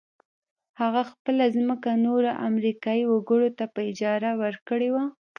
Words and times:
هغه 0.79 1.01
خپله 1.11 1.45
ځمکه 1.55 1.89
نورو 2.05 2.31
امريکايي 2.47 3.05
وګړو 3.07 3.49
ته 3.57 3.65
په 3.73 3.79
اجاره 3.89 4.31
ورکړې 4.41 4.89
وه. 4.95 5.05